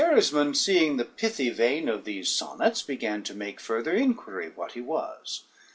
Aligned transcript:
]Gerismond, 0.01 0.55
seeing 0.55 0.97
the 0.97 1.05
pithy 1.05 1.51
vein 1.51 1.87
of 1.87 2.05
those 2.05 2.27
sonnets, 2.35 2.81
began 2.81 3.21
to 3.21 3.35
make 3.35 3.59
further 3.59 3.91
inquiry 3.91 4.49
what 4.55 4.71
he 4.71 4.81
was. 4.81 5.43